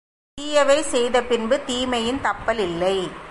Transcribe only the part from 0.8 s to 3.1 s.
செய்த பின்பு தீமையின் தப்பல் இல்லை.